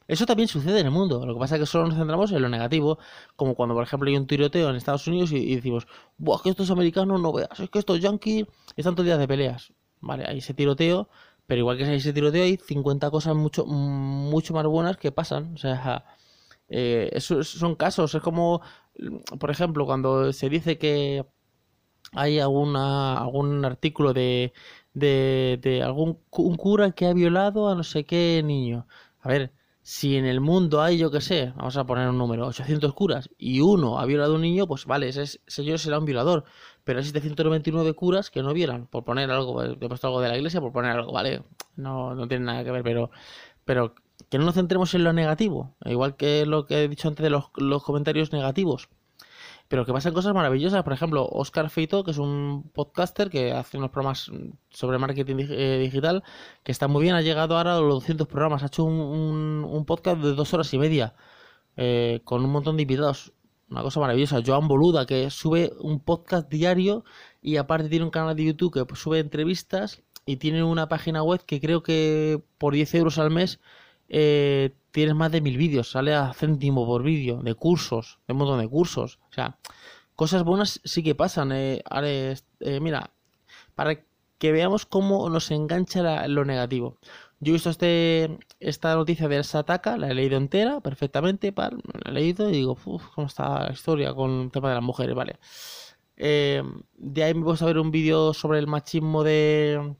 Eso 0.08 0.26
también 0.26 0.48
sucede 0.48 0.80
en 0.80 0.86
el 0.86 0.92
mundo. 0.92 1.24
Lo 1.24 1.34
que 1.34 1.40
pasa 1.40 1.54
es 1.54 1.60
que 1.60 1.66
solo 1.66 1.86
nos 1.86 1.96
centramos 1.96 2.32
en 2.32 2.42
lo 2.42 2.48
negativo, 2.48 2.98
como 3.36 3.54
cuando, 3.54 3.74
por 3.76 3.84
ejemplo, 3.84 4.08
hay 4.08 4.16
un 4.16 4.26
tiroteo 4.26 4.68
en 4.70 4.76
Estados 4.76 5.06
Unidos 5.06 5.30
y, 5.30 5.54
decimos, 5.54 5.86
Buah, 6.18 6.36
es 6.36 6.42
que 6.42 6.50
estos 6.50 6.70
americanos 6.70 7.20
no 7.20 7.32
veas, 7.32 7.60
es 7.60 7.70
que 7.70 7.78
estos 7.78 8.00
yankees 8.00 8.46
están 8.76 8.94
todos 8.94 9.06
días 9.06 9.18
de 9.20 9.28
peleas. 9.28 9.72
Vale, 10.00 10.24
hay 10.26 10.38
ese 10.38 10.54
tiroteo, 10.54 11.08
pero 11.50 11.58
igual 11.62 11.76
que 11.78 11.94
ese 11.96 12.12
tiroteo 12.12 12.44
hay 12.44 12.58
50 12.58 13.10
cosas 13.10 13.34
mucho, 13.34 13.66
mucho 13.66 14.54
más 14.54 14.64
buenas 14.66 14.96
que 14.98 15.10
pasan. 15.10 15.52
O 15.54 15.56
sea, 15.56 16.04
eh, 16.68 17.10
son 17.20 17.74
casos. 17.74 18.14
Es 18.14 18.22
como, 18.22 18.62
por 19.40 19.50
ejemplo, 19.50 19.84
cuando 19.84 20.32
se 20.32 20.48
dice 20.48 20.78
que 20.78 21.26
hay 22.12 22.40
alguna, 22.40 23.18
algún 23.18 23.64
artículo 23.64 24.12
de, 24.14 24.52
de, 24.94 25.58
de 25.62 25.82
algún 25.82 26.20
un 26.32 26.56
cura 26.56 26.92
que 26.92 27.06
ha 27.06 27.14
violado 27.14 27.68
a 27.68 27.74
no 27.74 27.84
sé 27.84 28.04
qué 28.06 28.42
niño. 28.44 28.86
A 29.20 29.28
ver, 29.28 29.52
si 29.82 30.16
en 30.16 30.26
el 30.26 30.40
mundo 30.40 30.82
hay, 30.82 30.98
yo 30.98 31.10
que 31.10 31.20
sé, 31.20 31.52
vamos 31.56 31.76
a 31.76 31.84
poner 31.84 32.08
un 32.08 32.18
número, 32.18 32.46
800 32.46 32.92
curas 32.94 33.30
y 33.38 33.60
uno 33.60 33.98
ha 33.98 34.06
violado 34.06 34.32
a 34.32 34.36
un 34.36 34.42
niño, 34.42 34.66
pues 34.66 34.86
vale, 34.86 35.08
ese 35.08 35.40
señor 35.46 35.78
será 35.78 35.98
un 35.98 36.04
violador 36.04 36.44
pero 36.84 36.98
hay 36.98 37.04
799 37.04 37.94
curas 37.94 38.30
que 38.30 38.42
no 38.42 38.52
vieran, 38.52 38.86
por 38.86 39.04
poner 39.04 39.30
algo, 39.30 39.62
he 39.62 39.76
puesto 39.76 40.06
algo 40.06 40.20
de 40.20 40.28
la 40.28 40.36
iglesia, 40.36 40.60
por 40.60 40.72
poner 40.72 40.92
algo, 40.92 41.12
¿vale? 41.12 41.42
No, 41.76 42.14
no 42.14 42.26
tiene 42.26 42.46
nada 42.46 42.64
que 42.64 42.70
ver, 42.70 42.82
pero, 42.82 43.10
pero 43.64 43.94
que 44.28 44.38
no 44.38 44.44
nos 44.44 44.54
centremos 44.54 44.94
en 44.94 45.04
lo 45.04 45.12
negativo, 45.12 45.76
igual 45.84 46.16
que 46.16 46.46
lo 46.46 46.66
que 46.66 46.84
he 46.84 46.88
dicho 46.88 47.08
antes 47.08 47.22
de 47.22 47.30
los, 47.30 47.44
los 47.56 47.82
comentarios 47.82 48.32
negativos, 48.32 48.88
pero 49.70 49.86
que 49.86 49.92
pasan 49.92 50.12
cosas 50.12 50.34
maravillosas. 50.34 50.82
Por 50.82 50.92
ejemplo, 50.92 51.28
Oscar 51.30 51.70
Feito, 51.70 52.02
que 52.02 52.10
es 52.10 52.18
un 52.18 52.64
podcaster 52.74 53.30
que 53.30 53.52
hace 53.52 53.78
unos 53.78 53.90
programas 53.90 54.28
sobre 54.70 54.98
marketing 54.98 55.36
eh, 55.48 55.78
digital, 55.80 56.24
que 56.64 56.72
está 56.72 56.88
muy 56.88 57.04
bien, 57.04 57.14
ha 57.14 57.22
llegado 57.22 57.56
ahora 57.56 57.76
a 57.76 57.80
los 57.80 57.94
200 58.00 58.26
programas, 58.26 58.64
ha 58.64 58.66
hecho 58.66 58.82
un, 58.82 59.64
un, 59.64 59.84
podcast 59.86 60.18
de 60.18 60.34
dos 60.34 60.52
horas 60.54 60.74
y 60.74 60.78
media, 60.78 61.14
eh, 61.76 62.20
con 62.24 62.44
un 62.44 62.50
montón 62.50 62.76
de 62.76 62.82
invitados 62.82 63.32
una 63.70 63.82
cosa 63.82 64.00
maravillosa. 64.00 64.42
Joan 64.44 64.66
Boluda, 64.66 65.06
que 65.06 65.30
sube 65.30 65.72
un 65.78 66.00
podcast 66.00 66.50
diario 66.50 67.04
y 67.40 67.56
aparte 67.56 67.88
tiene 67.88 68.04
un 68.04 68.10
canal 68.10 68.34
de 68.34 68.46
YouTube 68.46 68.72
que 68.72 68.96
sube 68.96 69.20
entrevistas 69.20 70.02
y 70.26 70.36
tiene 70.38 70.64
una 70.64 70.88
página 70.88 71.22
web 71.22 71.44
que 71.46 71.60
creo 71.60 71.84
que 71.84 72.42
por 72.58 72.74
10 72.74 72.92
euros 72.96 73.18
al 73.18 73.30
mes 73.30 73.60
eh, 74.08 74.74
tienes 74.90 75.14
más 75.14 75.32
de 75.32 75.40
mil 75.40 75.56
vídeos. 75.56 75.90
Sale 75.90 76.14
a 76.14 76.32
céntimo 76.32 76.86
por 76.86 77.02
vídeo 77.02 77.42
de 77.42 77.54
cursos, 77.54 78.18
de 78.26 78.32
un 78.32 78.38
montón 78.38 78.60
de 78.60 78.68
cursos. 78.68 79.18
O 79.30 79.32
sea, 79.32 79.58
cosas 80.16 80.44
buenas 80.44 80.80
sí 80.84 81.02
que 81.02 81.14
pasan. 81.14 81.52
Eh, 81.52 81.82
eh, 82.60 82.80
mira, 82.80 83.10
para 83.74 84.00
que 84.38 84.52
veamos 84.52 84.86
cómo 84.86 85.28
nos 85.30 85.50
engancha 85.50 86.26
lo 86.28 86.44
negativo. 86.44 86.98
Yo 87.40 87.52
he 87.52 87.54
visto 87.54 87.70
este, 87.70 88.38
esta 88.58 88.94
noticia 88.94 89.28
de 89.28 89.36
Elsa 89.36 89.60
Ataca, 89.60 89.96
la 89.96 90.10
he 90.10 90.14
leído 90.14 90.36
entera, 90.36 90.80
perfectamente, 90.80 91.54
la 91.56 91.70
he 92.10 92.12
leído 92.12 92.48
y 92.50 92.52
digo, 92.52 92.76
uff, 92.84 93.06
cómo 93.14 93.26
está 93.26 93.64
la 93.64 93.72
historia 93.72 94.12
con 94.14 94.42
el 94.42 94.50
tema 94.50 94.68
de 94.68 94.74
las 94.74 94.84
mujeres, 94.84 95.14
vale. 95.14 95.38
Eh, 96.16 96.62
de 96.98 97.24
ahí 97.24 97.32
me 97.32 97.42
puedo 97.42 97.64
a 97.64 97.66
ver 97.66 97.78
un 97.78 97.90
vídeo 97.90 98.34
sobre 98.34 98.58
el 98.58 98.66
machismo 98.66 99.24
de, 99.24 99.94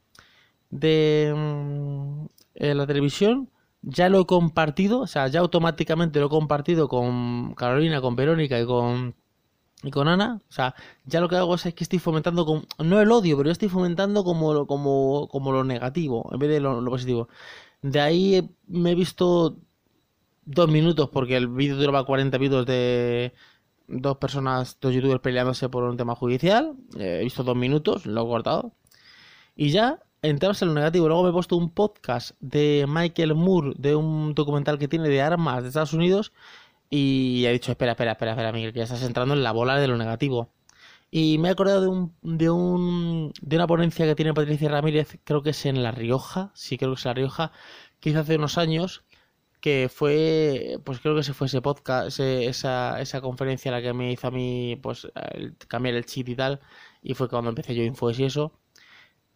de 0.69 1.33
mm, 1.35 2.27
la 2.55 2.87
televisión. 2.87 3.51
Ya 3.83 4.09
lo 4.09 4.21
he 4.21 4.27
compartido, 4.27 5.01
o 5.01 5.07
sea, 5.07 5.29
ya 5.29 5.41
automáticamente 5.41 6.21
lo 6.21 6.27
he 6.27 6.29
compartido 6.29 6.89
con 6.89 7.55
Carolina, 7.55 8.01
con 8.01 8.17
Verónica 8.17 8.61
y 8.61 8.67
con 8.67 9.15
y 9.83 9.91
con 9.91 10.09
Ana, 10.09 10.43
o 10.49 10.53
sea, 10.53 10.75
ya 11.07 11.21
lo 11.21 11.29
que 11.29 11.37
hago 11.37 11.55
es, 11.55 11.63
que 11.75 11.85
estoy 11.85 11.99
fomentando, 11.99 12.45
con, 12.45 12.67
no 12.79 13.01
el 13.01 13.11
odio, 13.11 13.37
pero 13.37 13.49
yo 13.49 13.53
estoy 13.53 13.69
fomentando 13.69 14.25
como, 14.25 14.67
como, 14.67 15.29
como 15.29 15.53
lo 15.53 15.65
negativo, 15.65 16.29
en 16.33 16.39
vez 16.39 16.51
de 16.51 16.61
lo, 16.61 16.85
positivo. 16.85 17.29
De 17.83 18.01
ahí 18.01 18.51
me 18.67 18.93
he 18.93 18.95
visto 18.95 19.57
dos 20.45 20.69
minutos, 20.69 21.09
porque 21.11 21.37
el 21.37 21.49
vídeo 21.49 21.77
duraba 21.77 22.05
40 22.05 22.39
minutos 22.39 22.67
de 22.67 23.33
dos 23.89 24.19
personas, 24.19 24.79
dos 24.81 24.95
youtubers 24.95 25.21
peleándose 25.21 25.69
por 25.69 25.85
un 25.85 25.97
tema 25.97 26.15
judicial. 26.15 26.77
he 26.99 27.25
visto 27.25 27.43
dos 27.45 27.57
minutos, 27.57 28.07
lo 28.07 28.23
he 28.23 28.27
cortado. 28.27 28.75
Y 29.57 29.71
ya 29.71 30.01
entramos 30.23 30.61
en 30.63 30.69
lo 30.69 30.75
negativo. 30.75 31.09
Luego 31.09 31.25
me 31.25 31.31
he 31.31 31.33
puesto 31.33 31.57
un 31.57 31.71
podcast 31.71 32.33
de 32.41 32.87
Michael 32.89 33.35
Moore, 33.35 33.75
de 33.77 33.95
un 33.95 34.35
documental 34.35 34.79
que 34.79 34.89
tiene 34.89 35.09
de 35.09 35.23
armas 35.23 35.63
de 35.63 35.69
Estados 35.69 35.93
Unidos 35.93 36.33
y 36.91 37.45
he 37.47 37.53
dicho, 37.53 37.71
espera, 37.73 37.93
espera, 37.93 38.13
espera, 38.13 38.33
espera, 38.33 38.53
Miguel, 38.53 38.73
que 38.73 38.79
ya 38.79 38.85
estás 38.85 39.03
entrando 39.05 39.35
en 39.35 39.43
la 39.45 39.53
bola 39.53 39.79
de 39.79 39.89
lo 39.89 39.97
negativo. 39.97 40.53
Y 41.11 41.39
me 41.39 41.49
he 41.49 41.53
acordado 41.53 41.81
de 41.83 41.89
un, 41.89 42.15
de 42.23 42.51
un 42.51 43.33
de 43.43 43.57
una 43.57 43.67
ponencia 43.67 44.07
que 44.07 44.15
tiene 44.15 44.35
Patricia 44.35 44.69
Ramírez, 44.71 45.19
creo 45.25 45.43
que 45.43 45.51
es 45.51 45.67
en 45.67 45.83
La 45.83 45.93
Rioja, 45.93 46.53
sí 46.55 46.79
creo 46.79 46.93
que 46.95 47.01
es 47.01 47.07
en 47.07 47.11
La 47.11 47.15
Rioja, 47.15 47.53
que 48.01 48.11
hizo 48.11 48.21
hace 48.21 48.37
unos 48.37 48.59
años, 48.59 49.05
que 49.61 49.89
fue, 49.93 50.79
pues 50.85 51.01
creo 51.01 51.17
que 51.17 51.23
se 51.25 51.35
fue 51.35 51.47
ese 51.49 51.63
podcast, 51.63 52.19
esa, 52.21 53.01
esa 53.01 53.21
conferencia 53.21 53.73
la 53.73 53.83
que 53.83 53.93
me 53.93 54.13
hizo 54.13 54.29
a 54.29 54.31
mí, 54.31 54.79
pues, 54.83 55.09
cambiar 55.69 55.95
el 55.97 56.07
chip 56.07 56.29
y 56.29 56.37
tal, 56.37 56.61
y 57.03 57.15
fue 57.15 57.29
cuando 57.29 57.51
empecé 57.51 57.75
yo 57.75 57.83
Infos 57.85 58.19
y 58.19 58.25
eso. 58.25 58.53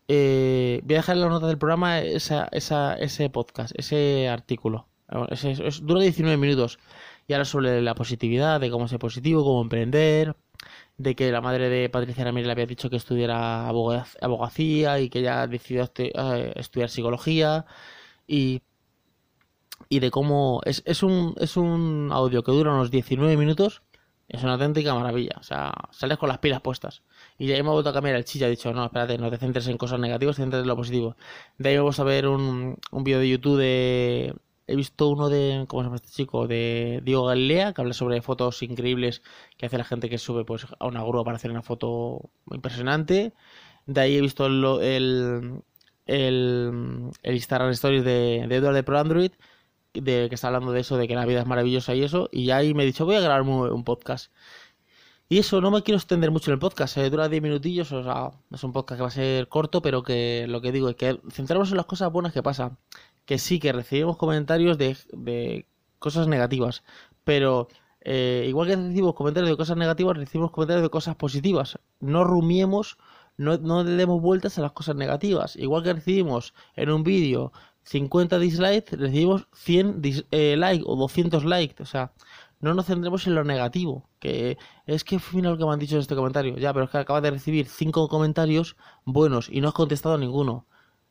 Eh, 0.08 0.80
voy 0.84 0.94
a 0.96 0.98
dejar 0.98 1.16
en 1.16 1.22
la 1.22 1.28
nota 1.28 1.46
del 1.46 1.58
programa 1.58 2.00
esa, 2.00 2.48
esa, 2.52 2.94
ese 2.94 3.30
podcast, 3.30 3.72
ese 3.78 4.28
artículo 4.28 4.88
dura 5.82 6.00
19 6.00 6.36
minutos. 6.36 6.78
Y 7.26 7.32
ahora 7.32 7.44
sobre 7.44 7.80
la 7.82 7.94
positividad, 7.94 8.60
de 8.60 8.70
cómo 8.70 8.88
ser 8.88 8.98
positivo, 8.98 9.44
cómo 9.44 9.62
emprender, 9.62 10.36
de 10.98 11.14
que 11.14 11.32
la 11.32 11.40
madre 11.40 11.68
de 11.68 11.88
Patricia 11.88 12.24
Ramírez 12.24 12.46
le 12.46 12.52
había 12.52 12.66
dicho 12.66 12.90
que 12.90 12.96
estudiara 12.96 13.68
abogacía 13.68 15.00
y 15.00 15.08
que 15.08 15.20
ella 15.20 15.46
decidió 15.46 15.90
eh, 15.96 16.52
estudiar 16.56 16.90
psicología 16.90 17.66
y, 18.26 18.62
y 19.88 20.00
de 20.00 20.10
cómo 20.10 20.60
es, 20.64 20.82
es, 20.86 21.02
un, 21.02 21.34
es 21.38 21.56
un 21.56 22.10
audio 22.12 22.42
que 22.42 22.52
dura 22.52 22.72
unos 22.72 22.90
19 22.90 23.36
minutos 23.36 23.82
es 24.28 24.42
una 24.42 24.54
auténtica 24.54 24.94
maravilla. 24.94 25.36
O 25.38 25.42
sea, 25.42 25.72
sales 25.90 26.18
con 26.18 26.28
las 26.28 26.38
pilas 26.38 26.60
puestas. 26.60 27.02
Y 27.38 27.46
de 27.46 27.54
ahí 27.54 27.62
me 27.62 27.68
he 27.68 27.72
vuelto 27.72 27.90
a 27.90 27.92
cambiar 27.92 28.16
el 28.16 28.24
chilla. 28.24 28.46
He 28.46 28.50
dicho, 28.50 28.72
no, 28.72 28.84
espérate, 28.84 29.18
no 29.18 29.30
te 29.30 29.36
centres 29.38 29.66
en 29.68 29.76
cosas 29.78 30.00
negativas, 30.00 30.36
te 30.36 30.42
centres 30.42 30.62
en 30.62 30.68
lo 30.68 30.76
positivo. 30.76 31.16
De 31.58 31.70
ahí 31.70 31.76
vamos 31.76 31.98
a 32.00 32.04
ver 32.04 32.26
un, 32.28 32.78
un 32.90 33.04
vídeo 33.04 33.20
de 33.20 33.28
YouTube 33.28 33.58
de. 33.58 34.34
He 34.66 34.76
visto 34.76 35.08
uno 35.08 35.28
de. 35.28 35.66
¿Cómo 35.68 35.82
se 35.82 35.86
llama 35.86 35.96
este 35.96 36.10
chico? 36.10 36.46
De 36.46 37.00
Diego 37.04 37.26
Galilea, 37.26 37.74
que 37.74 37.80
habla 37.82 37.92
sobre 37.94 38.22
fotos 38.22 38.62
increíbles 38.62 39.22
que 39.58 39.66
hace 39.66 39.78
la 39.78 39.84
gente 39.84 40.08
que 40.08 40.18
sube 40.18 40.44
pues 40.44 40.66
a 40.78 40.86
una 40.86 41.02
grúa 41.02 41.24
para 41.24 41.36
hacer 41.36 41.50
una 41.50 41.62
foto 41.62 42.30
impresionante. 42.50 43.34
De 43.86 44.00
ahí 44.00 44.16
he 44.16 44.20
visto 44.22 44.46
el, 44.46 44.64
el, 44.82 45.62
el, 46.06 47.34
Instagram 47.34 47.70
Stories 47.70 48.04
de, 48.04 48.46
de 48.48 48.56
Edward 48.56 48.74
de 48.74 48.82
Pro 48.82 48.98
Android 48.98 49.32
de 49.94 50.28
que 50.28 50.34
está 50.34 50.48
hablando 50.48 50.72
de 50.72 50.80
eso, 50.80 50.96
de 50.96 51.08
que 51.08 51.14
la 51.14 51.26
vida 51.26 51.40
es 51.40 51.46
maravillosa 51.46 51.94
y 51.94 52.02
eso, 52.02 52.28
y 52.32 52.50
ahí 52.50 52.74
me 52.74 52.82
he 52.82 52.86
dicho, 52.86 53.04
voy 53.04 53.16
a 53.16 53.20
grabar 53.20 53.42
un, 53.42 53.84
podcast. 53.84 54.32
Y 55.28 55.38
eso, 55.38 55.60
no 55.60 55.70
me 55.70 55.82
quiero 55.82 55.96
extender 55.96 56.30
mucho 56.30 56.50
en 56.50 56.54
el 56.54 56.58
podcast, 56.58 56.96
eh, 56.98 57.08
dura 57.10 57.28
10 57.28 57.42
minutillos, 57.42 57.90
o 57.92 58.02
sea, 58.02 58.30
es 58.52 58.62
un 58.62 58.72
podcast 58.72 58.98
que 58.98 59.02
va 59.02 59.08
a 59.08 59.10
ser 59.10 59.48
corto, 59.48 59.82
pero 59.82 60.02
que 60.02 60.46
lo 60.48 60.60
que 60.60 60.72
digo 60.72 60.88
es 60.90 60.96
que 60.96 61.20
centramos 61.30 61.70
en 61.70 61.78
las 61.78 61.86
cosas 61.86 62.12
buenas 62.12 62.32
que 62.32 62.42
pasan. 62.42 62.78
Que 63.24 63.38
sí, 63.38 63.58
que 63.58 63.72
recibimos 63.72 64.18
comentarios 64.18 64.76
de, 64.78 64.96
de 65.12 65.66
cosas 65.98 66.28
negativas, 66.28 66.84
pero 67.24 67.68
eh, 68.04 68.44
igual 68.48 68.68
que 68.68 68.76
recibimos 68.76 69.14
comentarios 69.14 69.50
de 69.50 69.56
cosas 69.56 69.76
negativas, 69.78 70.16
recibimos 70.16 70.50
comentarios 70.50 70.82
de 70.82 70.90
cosas 70.90 71.16
positivas. 71.16 71.78
No 72.00 72.24
rumiemos, 72.24 72.98
no, 73.38 73.56
no 73.58 73.82
le 73.82 73.92
demos 73.92 74.20
vueltas 74.20 74.58
a 74.58 74.62
las 74.62 74.72
cosas 74.72 74.96
negativas. 74.96 75.56
Igual 75.56 75.82
que 75.82 75.94
recibimos 75.94 76.54
en 76.76 76.90
un 76.90 77.02
vídeo 77.02 77.52
50 77.84 78.38
dislikes, 78.38 78.96
recibimos 78.96 79.46
100 79.54 80.00
eh, 80.30 80.56
likes 80.56 80.84
o 80.86 80.96
200 80.96 81.44
likes. 81.44 81.82
O 81.82 81.86
sea, 81.86 82.12
no 82.60 82.74
nos 82.74 82.86
centremos 82.86 83.26
en 83.26 83.34
lo 83.34 83.44
negativo. 83.44 84.08
Que 84.18 84.58
es 84.86 85.04
que 85.04 85.18
fue 85.18 85.42
lo 85.42 85.56
que 85.58 85.64
me 85.64 85.72
han 85.72 85.78
dicho 85.78 85.96
en 85.96 86.00
este 86.00 86.16
comentario. 86.16 86.56
Ya, 86.56 86.72
pero 86.72 86.86
es 86.86 86.90
que 86.90 86.98
acabas 86.98 87.22
de 87.22 87.30
recibir 87.30 87.66
5 87.66 88.08
comentarios 88.08 88.76
buenos 89.04 89.48
y 89.50 89.60
no 89.60 89.68
has 89.68 89.74
contestado 89.74 90.18
ninguno. 90.18 90.66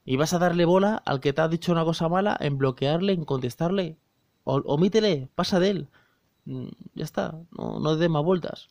Y 0.06 0.18
vas 0.18 0.34
a 0.34 0.39
darle 0.39 0.65
bola 0.65 1.01
al 1.06 1.20
que 1.22 1.34
te 1.34 1.42
ha 1.42 1.48
dicho 1.48 1.72
una 1.72 1.86
cosa 1.86 2.10
mala 2.10 2.36
en 2.39 2.58
bloquearle, 2.58 3.13
en 3.13 3.25
contestarle. 3.25 3.98
O, 4.44 4.56
omítele, 4.65 5.30
pasa 5.36 5.60
de 5.60 5.70
él. 5.70 5.89
Mm, 6.46 6.68
ya 6.96 7.06
está, 7.06 7.36
no, 7.51 7.80
no 7.80 7.96
des 7.96 8.10
más 8.10 8.24
vueltas. 8.24 8.70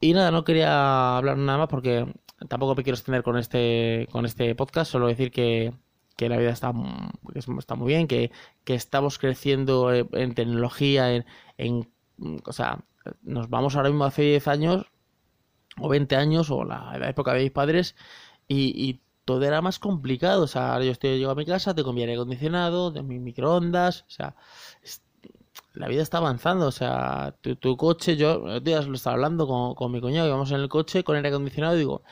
Y 0.00 0.12
nada, 0.14 0.30
no 0.30 0.44
quería 0.44 1.16
hablar 1.18 1.36
nada 1.36 1.58
más 1.58 1.68
porque 1.68 2.12
tampoco 2.48 2.74
me 2.74 2.82
quiero 2.84 2.96
extender 2.96 3.22
con 3.22 3.36
este, 3.38 4.08
con 4.12 4.26
este 4.26 4.54
podcast. 4.54 4.92
Solo 4.92 5.08
decir 5.08 5.30
que 5.30 5.72
que 6.20 6.28
la 6.28 6.36
vida 6.36 6.50
está, 6.50 6.74
está 7.34 7.74
muy 7.76 7.88
bien, 7.88 8.06
que, 8.06 8.30
estamos 8.66 9.18
creciendo 9.18 9.90
en, 9.90 10.34
tecnología, 10.34 11.14
en, 11.14 11.24
en, 11.56 11.90
o 12.44 12.52
sea, 12.52 12.84
nos 13.22 13.48
vamos 13.48 13.74
ahora 13.74 13.88
mismo 13.88 14.04
hace 14.04 14.20
10 14.20 14.48
años 14.48 14.86
o 15.78 15.88
20 15.88 16.16
años 16.16 16.50
o 16.50 16.64
la, 16.64 16.94
época 17.08 17.32
de 17.32 17.44
mis 17.44 17.52
padres 17.52 17.96
y, 18.46 19.00
todo 19.24 19.44
era 19.44 19.62
más 19.62 19.78
complicado, 19.78 20.42
o 20.42 20.46
sea, 20.48 20.82
yo 20.82 20.90
estoy 20.90 21.16
llego 21.16 21.30
a 21.30 21.36
mi 21.36 21.46
casa, 21.46 21.72
tengo 21.74 21.92
mi 21.92 22.00
aire 22.00 22.14
acondicionado, 22.14 22.90
de 22.90 23.02
mi 23.02 23.20
microondas, 23.20 24.04
o 24.08 24.10
sea, 24.10 24.34
la 25.74 25.86
vida 25.88 26.02
está 26.02 26.18
avanzando, 26.18 26.66
o 26.66 26.72
sea, 26.72 27.36
tu, 27.40 27.76
coche, 27.76 28.16
yo 28.16 28.60
días 28.60 28.88
lo 28.88 28.94
estaba 28.94 29.14
hablando 29.14 29.46
con, 29.46 29.74
con 29.74 29.92
mi 29.92 30.00
cuñado, 30.00 30.26
íbamos 30.26 30.50
en 30.50 30.60
el 30.60 30.68
coche 30.68 31.04
con 31.04 31.16
aire 31.16 31.28
acondicionado 31.28 31.76
y 31.76 31.78
digo, 31.78 32.02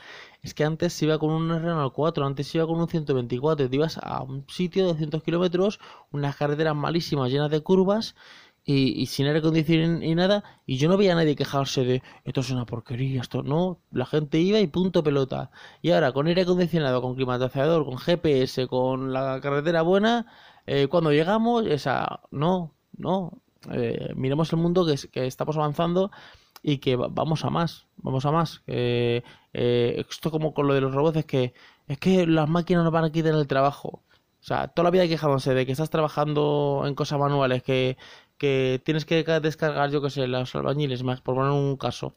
es 0.41 0.53
que 0.53 0.63
antes 0.63 1.01
iba 1.01 1.17
con 1.19 1.31
un 1.31 1.49
Renault 1.49 1.93
4, 1.93 2.25
antes 2.25 2.53
iba 2.55 2.65
con 2.65 2.79
un 2.79 2.87
124, 2.87 3.69
te 3.69 3.75
ibas 3.75 3.97
a 4.01 4.21
un 4.21 4.45
sitio 4.47 4.83
de 4.83 4.89
200 4.89 5.23
kilómetros, 5.23 5.79
unas 6.11 6.35
carreteras 6.35 6.75
malísimas 6.75 7.29
llenas 7.29 7.51
de 7.51 7.61
curvas 7.61 8.15
y, 8.63 9.07
sin 9.07 9.25
aire 9.25 9.39
acondicionado 9.39 10.03
y 10.03 10.15
nada, 10.15 10.43
y 10.65 10.77
yo 10.77 10.89
no 10.89 10.97
veía 10.97 11.13
a 11.13 11.15
nadie 11.15 11.35
quejarse 11.35 11.83
de 11.83 12.03
esto 12.23 12.41
es 12.41 12.51
una 12.51 12.65
porquería, 12.65 13.21
esto 13.21 13.41
no, 13.41 13.79
la 13.91 14.05
gente 14.05 14.39
iba 14.39 14.59
y 14.59 14.67
punto 14.67 15.03
pelota. 15.03 15.51
Y 15.81 15.91
ahora 15.91 16.11
con 16.11 16.27
aire 16.27 16.43
acondicionado, 16.43 17.01
con 17.01 17.15
climatizador, 17.15 17.85
con 17.85 17.97
GPS, 17.97 18.67
con 18.67 19.11
la 19.11 19.39
carretera 19.41 19.81
buena, 19.81 20.27
eh, 20.67 20.87
cuando 20.87 21.11
llegamos, 21.11 21.65
esa, 21.65 22.21
no, 22.31 22.75
no, 22.95 23.41
eh, 23.71 24.13
miremos 24.15 24.53
el 24.53 24.59
mundo 24.59 24.85
que 25.11 25.25
estamos 25.25 25.57
avanzando 25.57 26.11
y 26.61 26.79
que 26.79 26.95
vamos 26.95 27.45
a 27.45 27.49
más, 27.49 27.87
vamos 27.97 28.25
a 28.25 28.31
más. 28.31 28.63
Eh, 28.67 29.23
esto 29.53 30.31
como 30.31 30.53
con 30.53 30.67
lo 30.67 30.73
de 30.73 30.81
los 30.81 30.93
robots 30.93 31.17
es 31.17 31.25
que 31.25 31.53
es 31.89 31.97
que 31.97 32.27
las 32.27 32.47
máquinas 32.47 32.83
nos 32.83 32.93
van 32.93 33.05
a 33.05 33.11
quitar 33.11 33.33
el 33.33 33.47
trabajo. 33.47 34.03
O 34.41 34.43
sea, 34.43 34.67
toda 34.69 34.85
la 34.85 34.91
vida 34.91 35.07
quejándose 35.07 35.53
de 35.53 35.65
que 35.65 35.73
estás 35.73 35.89
trabajando 35.89 36.83
en 36.85 36.95
cosas 36.95 37.19
manuales, 37.19 37.63
que, 37.63 37.97
que 38.37 38.81
tienes 38.85 39.05
que 39.05 39.23
descargar, 39.23 39.91
yo 39.91 40.01
que 40.01 40.09
sé, 40.09 40.27
los 40.27 40.55
albañiles, 40.55 41.03
por 41.03 41.35
poner 41.35 41.51
un 41.51 41.77
caso. 41.77 42.15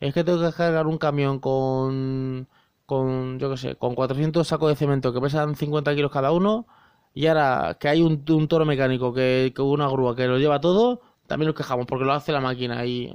Es 0.00 0.14
que 0.14 0.24
tengo 0.24 0.38
que 0.40 0.46
descargar 0.46 0.86
un 0.86 0.98
camión 0.98 1.38
con, 1.40 2.48
con 2.86 3.38
yo 3.38 3.50
que 3.50 3.56
sé, 3.58 3.76
con 3.76 3.94
400 3.94 4.46
sacos 4.48 4.70
de 4.70 4.76
cemento 4.76 5.12
que 5.12 5.20
pesan 5.20 5.54
50 5.54 5.94
kilos 5.94 6.10
cada 6.10 6.32
uno. 6.32 6.66
Y 7.14 7.26
ahora 7.26 7.76
que 7.80 7.88
hay 7.88 8.02
un, 8.02 8.24
un 8.28 8.48
toro 8.48 8.64
mecánico, 8.64 9.12
que, 9.14 9.52
que 9.54 9.62
una 9.62 9.88
grúa 9.88 10.16
que 10.16 10.26
lo 10.26 10.38
lleva 10.38 10.60
todo, 10.60 11.02
también 11.26 11.48
nos 11.48 11.56
quejamos 11.56 11.86
porque 11.86 12.04
lo 12.04 12.12
hace 12.12 12.32
la 12.32 12.40
máquina. 12.40 12.84
Y 12.86 13.12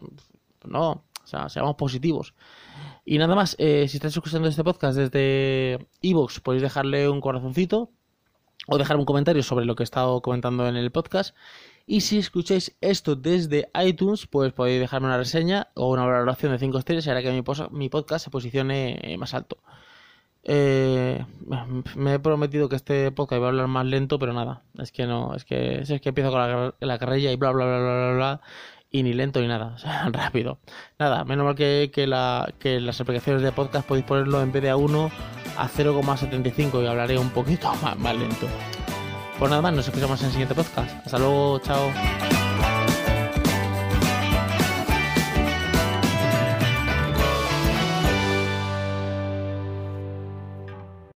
no, 0.67 1.05
o 1.23 1.27
sea, 1.27 1.49
seamos 1.49 1.75
positivos. 1.75 2.33
Y 3.03 3.17
nada 3.17 3.35
más, 3.35 3.55
eh, 3.59 3.87
si 3.87 3.97
estáis 3.97 4.15
escuchando 4.15 4.47
este 4.47 4.63
podcast 4.63 4.97
desde 4.97 5.87
Evox, 6.01 6.39
podéis 6.39 6.63
dejarle 6.63 7.09
un 7.09 7.21
corazoncito 7.21 7.91
o 8.67 8.77
dejar 8.77 8.97
un 8.97 9.05
comentario 9.05 9.43
sobre 9.43 9.65
lo 9.65 9.75
que 9.75 9.83
he 9.83 9.85
estado 9.85 10.21
comentando 10.21 10.67
en 10.67 10.75
el 10.75 10.91
podcast. 10.91 11.35
Y 11.87 12.01
si 12.01 12.17
escucháis 12.17 12.75
esto 12.81 13.15
desde 13.15 13.69
iTunes, 13.83 14.25
pues 14.25 14.53
podéis 14.53 14.79
dejarme 14.79 15.07
una 15.07 15.17
reseña 15.17 15.67
o 15.75 15.91
una 15.91 16.05
valoración 16.05 16.51
de 16.51 16.59
5 16.59 16.79
estrellas 16.79 17.05
y 17.05 17.09
hará 17.11 17.21
que 17.21 17.31
mi, 17.71 17.89
podcast 17.89 18.25
se 18.25 18.31
posicione 18.31 18.99
eh, 19.03 19.17
más 19.17 19.33
alto. 19.35 19.57
Eh, 20.43 21.25
me 21.95 22.13
he 22.13 22.19
prometido 22.19 22.69
que 22.69 22.75
este 22.75 23.11
podcast 23.11 23.39
iba 23.39 23.47
a 23.47 23.49
hablar 23.49 23.67
más 23.67 23.85
lento, 23.85 24.19
pero 24.19 24.33
nada, 24.33 24.63
es 24.77 24.91
que 24.91 25.07
no, 25.07 25.35
es 25.35 25.43
que, 25.43 25.81
es 25.81 26.01
que 26.01 26.09
empiezo 26.09 26.31
con 26.31 26.39
la, 26.39 26.75
la 26.79 26.99
carrilla 26.99 27.31
y 27.31 27.35
bla 27.35 27.51
bla 27.51 27.65
bla 27.65 27.79
bla 27.79 27.93
bla 27.93 28.13
bla 28.13 28.41
y 28.95 29.03
ni 29.03 29.13
lento 29.13 29.41
ni 29.41 29.47
nada, 29.47 29.67
o 29.75 29.77
sea, 29.77 30.09
rápido. 30.09 30.59
Nada, 30.97 31.23
menos 31.25 31.45
mal 31.45 31.55
que, 31.55 31.91
que, 31.93 32.07
la, 32.07 32.51
que 32.59 32.79
las 32.79 32.99
aplicaciones 33.01 33.41
de 33.41 33.51
podcast 33.51 33.85
podéis 33.87 34.05
ponerlo 34.05 34.41
en 34.41 34.51
vez 34.51 34.63
de 34.63 34.69
a 34.69 34.77
1 34.77 35.11
a 35.57 35.67
0,75 35.67 36.83
y 36.83 36.87
hablaré 36.87 37.17
un 37.17 37.29
poquito 37.29 37.73
más, 37.83 37.97
más 37.97 38.15
lento. 38.15 38.47
Pues 39.37 39.49
nada 39.49 39.61
más, 39.61 39.73
nos 39.73 39.87
escuchamos 39.87 40.19
en 40.21 40.27
el 40.27 40.31
siguiente 40.31 40.55
podcast. 40.55 41.05
Hasta 41.05 41.19
luego, 41.19 41.59
chao. 41.59 42.54